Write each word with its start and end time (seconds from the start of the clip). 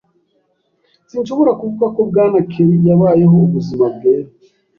Sinshobora 1.11 1.51
kuvuga 1.59 1.85
ko 1.95 1.99
Bwana 2.09 2.37
Kelly 2.51 2.77
yabayeho 2.89 3.35
ubuzima 3.47 3.85
bwera. 3.95 4.29